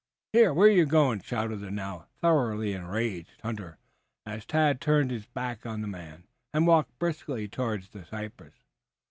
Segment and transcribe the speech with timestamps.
[0.33, 3.77] "Here, where you going?" shouted the now thoroughly enraged hunter
[4.25, 8.55] as Tad turned his back on the man and walked briskly towards the cypress.